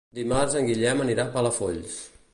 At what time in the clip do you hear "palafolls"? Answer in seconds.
1.37-2.03